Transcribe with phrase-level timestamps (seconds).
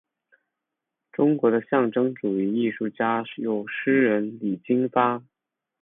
[1.11, 5.21] 中国的象征主义艺术家有诗人李金发。